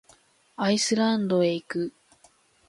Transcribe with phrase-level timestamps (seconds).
[0.55, 1.93] アイスランドへ行く。